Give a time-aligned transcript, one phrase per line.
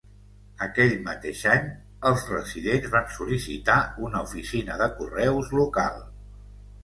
[0.67, 1.67] Aquell mateix any,
[2.11, 3.77] els residents van sol·licitar
[4.07, 6.01] una oficina de correus local.